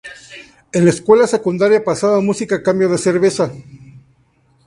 [0.73, 3.51] En la escuela secundaria, pasaba música a cambio de cerveza.